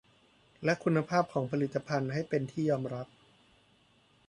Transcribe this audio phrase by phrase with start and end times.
[0.63, 3.07] และคุณภาพของผลิตภัณฑ์ให้เป็นที่ยอมรับ